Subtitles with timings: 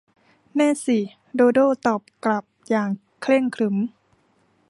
[0.55, 0.97] แน่สิ
[1.35, 2.89] โดโด้ ตอบกลับอย่าง
[3.21, 3.77] เคร่งขรึม